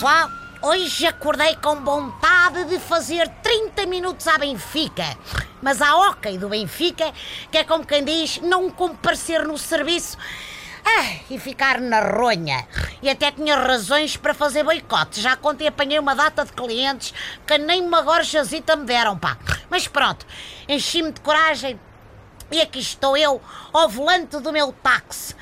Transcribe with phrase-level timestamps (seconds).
[0.00, 0.30] pessoal,
[0.62, 5.04] hoje acordei com vontade de fazer 30 minutos à Benfica.
[5.60, 7.12] Mas à hockey do Benfica,
[7.52, 10.16] que é como quem diz, não comparecer no serviço
[10.86, 12.66] ah, e ficar na ronha.
[13.02, 15.20] E até tinha razões para fazer boicote.
[15.20, 17.12] Já contei, apanhei uma data de clientes
[17.46, 19.36] que nem uma gorjazita me deram, pá.
[19.68, 20.26] Mas pronto,
[20.66, 21.78] enchi-me de coragem
[22.50, 23.38] e aqui estou eu,
[23.70, 25.36] ao volante do meu táxi.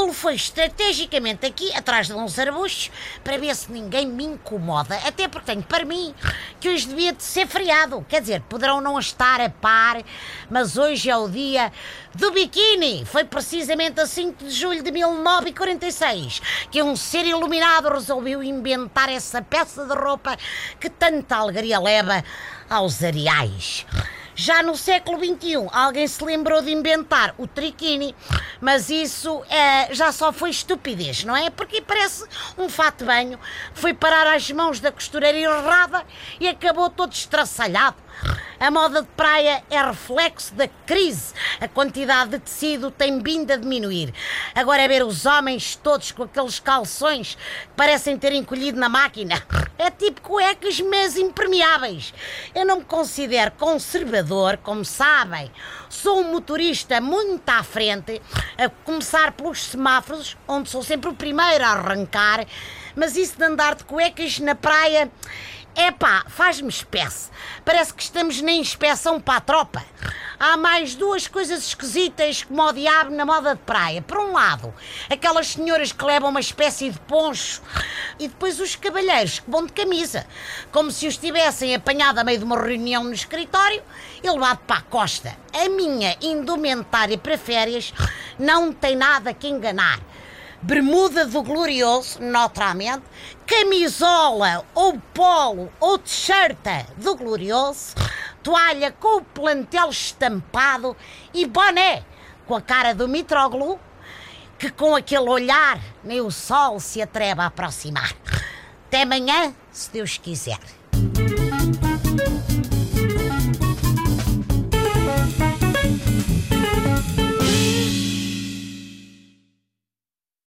[0.00, 2.90] Pulo foi estrategicamente aqui, atrás de uns arbustos,
[3.22, 4.96] para ver se ninguém me incomoda.
[5.06, 6.14] Até porque tenho para mim
[6.58, 8.02] que hoje devia de ser feriado.
[8.08, 10.02] Quer dizer, poderão não estar a par,
[10.48, 11.70] mas hoje é o dia
[12.14, 13.04] do biquíni.
[13.04, 16.40] Foi precisamente a 5 de julho de 1946
[16.70, 20.34] que um ser iluminado resolveu inventar essa peça de roupa
[20.80, 22.24] que tanta alegria leva
[22.70, 23.84] aos areais.
[24.42, 28.16] Já no século XXI, alguém se lembrou de inventar o triquini,
[28.58, 31.50] mas isso é, já só foi estupidez, não é?
[31.50, 32.24] Porque parece
[32.56, 33.38] um fato de banho,
[33.74, 36.06] foi parar às mãos da costureira errada
[36.40, 37.98] e acabou todo estraçalhado.
[38.60, 41.32] A moda de praia é reflexo da crise.
[41.58, 44.12] A quantidade de tecido tem vindo a diminuir.
[44.54, 49.42] Agora é ver os homens todos com aqueles calções que parecem ter encolhido na máquina.
[49.78, 52.12] É tipo cuecas, mas impermeáveis.
[52.54, 55.50] Eu não me considero conservador, como sabem.
[55.88, 58.20] Sou um motorista muito à frente,
[58.58, 62.44] a começar pelos semáforos, onde sou sempre o primeiro a arrancar.
[62.94, 65.10] Mas isso de andar de cuecas na praia
[65.76, 67.30] Epá, faz-me espécie.
[67.64, 69.84] Parece que estamos na inspeção para a tropa.
[70.38, 74.02] Há mais duas coisas esquisitas como o diabo na moda de praia.
[74.02, 74.74] Por um lado,
[75.08, 77.62] aquelas senhoras que levam uma espécie de poncho
[78.18, 80.26] e depois os cavalheiros que vão de camisa,
[80.72, 83.82] como se os tivessem apanhado a meio de uma reunião no escritório
[84.22, 85.36] e levado para a costa.
[85.52, 87.94] A minha indumentária para férias
[88.38, 90.00] não tem nada que enganar
[90.62, 93.02] bermuda do glorioso, naturalmente,
[93.46, 96.58] camisola ou polo ou t-shirt
[96.96, 97.94] do glorioso,
[98.42, 100.96] toalha com o plantel estampado
[101.32, 102.04] e boné
[102.46, 103.78] com a cara do Mitroglou,
[104.58, 108.14] que com aquele olhar nem o sol se atreve a aproximar.
[108.86, 110.58] Até amanhã, se Deus quiser.